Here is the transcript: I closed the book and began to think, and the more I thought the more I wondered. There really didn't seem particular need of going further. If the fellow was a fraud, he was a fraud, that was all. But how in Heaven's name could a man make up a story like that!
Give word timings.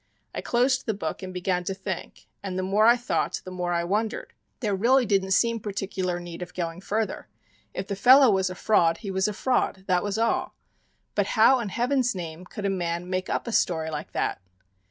I 0.33 0.41
closed 0.41 0.87
the 0.87 0.95
book 0.95 1.21
and 1.21 1.31
began 1.31 1.63
to 1.65 1.75
think, 1.75 2.27
and 2.41 2.57
the 2.57 2.63
more 2.63 2.87
I 2.87 2.97
thought 2.97 3.39
the 3.45 3.51
more 3.51 3.71
I 3.71 3.83
wondered. 3.83 4.33
There 4.59 4.73
really 4.73 5.05
didn't 5.05 5.29
seem 5.33 5.59
particular 5.59 6.19
need 6.19 6.41
of 6.41 6.55
going 6.55 6.81
further. 6.81 7.27
If 7.75 7.85
the 7.85 7.95
fellow 7.95 8.31
was 8.31 8.49
a 8.49 8.55
fraud, 8.55 8.97
he 9.05 9.11
was 9.11 9.27
a 9.27 9.31
fraud, 9.33 9.83
that 9.85 10.01
was 10.01 10.17
all. 10.17 10.55
But 11.13 11.27
how 11.37 11.59
in 11.59 11.69
Heaven's 11.69 12.15
name 12.15 12.45
could 12.45 12.65
a 12.65 12.71
man 12.71 13.11
make 13.11 13.29
up 13.29 13.45
a 13.45 13.51
story 13.51 13.91
like 13.91 14.11
that! 14.13 14.41